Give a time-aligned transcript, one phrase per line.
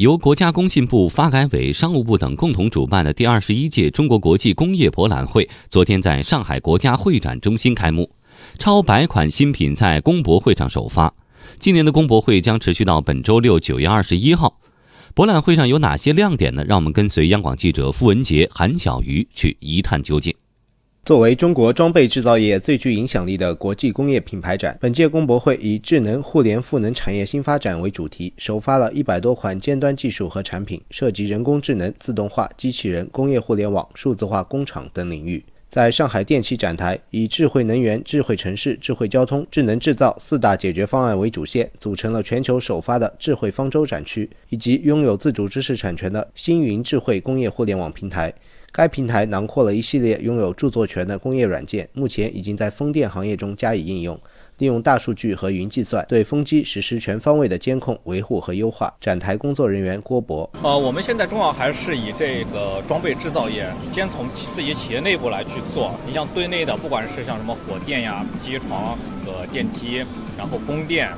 [0.00, 8.10] 由国家工信部、发改委、商务部等共同主办的第二十一届中国国际工业博览会昨天在上海国家会展中心开幕，
[8.58, 11.12] 超百款新品在工博会上首发。
[11.58, 14.58] 今年的工博会将持续到本周六九月二十一号。
[15.12, 16.64] 博览会上有哪些亮点呢？
[16.64, 20.34] 让我们跟随央广记者付文杰、韩小鱼去一探究竟。
[21.10, 35.44] 作为中国装备制造业最具影响力的国际工业品牌展，本届工博会以智能互联赋能产业新发展为主题，首发了一百多款尖端技术和产品，涉及人工智能、自动化、机器人、工业互联网、数字化工厂等领域。
[35.68, 48.32] 在上海电气展台，以智慧能源、智慧城市、智慧交通、智能制造四大解决方案为主线，组成了全球首发的智慧方舟展区，以及拥有自主知识产权的星云智慧工业互联网平台。
[48.72, 54.18] 该平台囊括了一系列拥有著作权的工业软件，目前已经在风电行业中加以应用，
[54.58, 58.94] 利用大数据和云计算对风机实施全方位的监控、维护和优化。
[59.00, 65.92] 展台工作人员郭博：呃，我们现在重要还是以这个装备制造业，先从自己企业内部来去做。
[66.06, 68.96] 你像对内的，不管是像什么火电呀、机床、
[69.26, 70.04] 呃电梯，
[70.38, 71.10] 然后风电。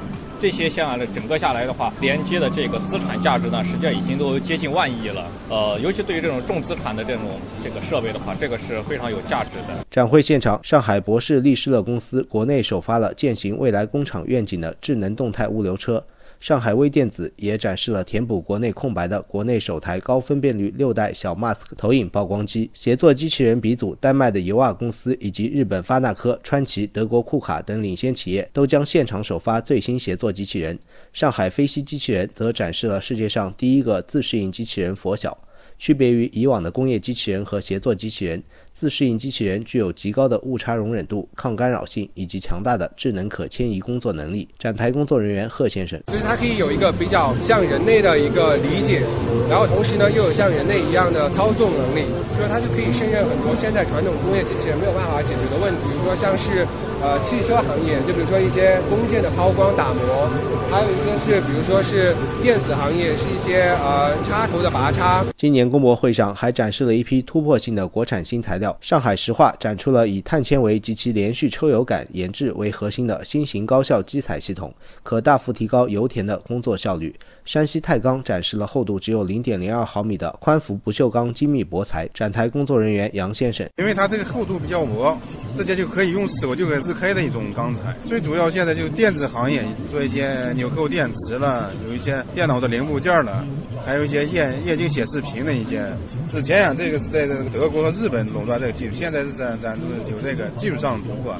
[0.42, 5.30] 这些下来整个下来的话，连接的这个资产价值呢，实际上已经都接近万亿了。
[5.48, 7.22] 呃，尤其对于这种重资产的这种
[7.62, 9.86] 这个设备的话，这个是非常有价值的。
[9.88, 16.02] 展会现场，上海博士利施乐公司国内首发了践行未来工厂愿景的智能动态物流车。
[16.42, 22.68] 上海微电子也展示了填补国内空白的国内首台高分辨率六代小 Mask 投影曝光机。
[22.74, 30.76] 协作机器人鼻祖丹麦的尤瓦公司以及日本发那科、川崎、德国库卡等领先企业都将现场首发最新协作机器人。
[31.12, 35.38] 上海飞西机器人则展示了世界上第一个自适应机器人佛晓。
[35.78, 44.48] 区别于以往的工业机器人和协作机器人，自适应机器人具有极高的误差容忍度、抗干扰性以及强大的智能可迁移工作能力。
[44.58, 49.02] 展台工作人员贺先生，就是它可以有一个比较像人类的一个理解，
[49.50, 52.06] 然后同时呢又有像人类一样的操纵能力，
[52.36, 56.64] 所以它就可以胜任很多现在传统工业机器人没有办法解决的问题，比如说像是
[57.02, 60.30] 呃汽车行业，就比如说一些工件的抛光打磨，
[60.70, 65.24] 还有一些是比如说是电子行业，是一些呃插头的拔插。
[65.36, 65.61] 今年。
[65.68, 68.76] 工博会上还展示了一批突破性的国产新材料。
[68.80, 74.72] 上海石化展出了以碳纤维及其连续抽油杆研制为核心的新型高效机采系统，
[75.02, 77.14] 可大幅提高油田的工作效率。
[77.44, 82.08] 山西太钢展示了厚度只有零点零二毫米的宽幅不锈钢精密薄材。
[82.14, 85.18] 展台工作人员杨先生，因为它这个厚度比较薄，
[85.56, 87.96] 直接就可以用手就可以自开的一种钢材。
[88.06, 93.44] 最主要现在就是电子行业做一些纽扣电池了，有一些电脑的零部件了，
[93.84, 95.96] 还有一些液液晶显示屏的以前。
[96.28, 99.78] 之前啊，这个是在这个德国和日本垄断这个技术，现在是在咱咱
[100.10, 101.36] 有这个技术上的突破。